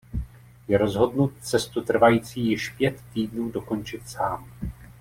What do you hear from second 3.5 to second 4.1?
dokončit